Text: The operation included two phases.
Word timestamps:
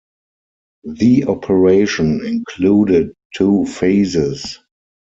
The 0.83 1.25
operation 1.25 2.25
included 2.25 3.13
two 3.35 3.65
phases. 3.67 4.57